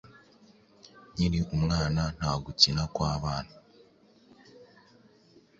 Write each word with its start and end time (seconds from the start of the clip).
Nkiri 1.11 1.39
umwana, 1.55 2.01
nta 2.17 2.31
gukina 2.43 2.83
kwabana 2.93 3.53